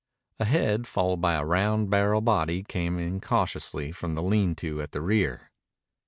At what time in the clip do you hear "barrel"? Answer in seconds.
1.91-2.21